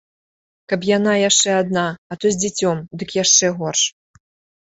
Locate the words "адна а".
1.63-2.17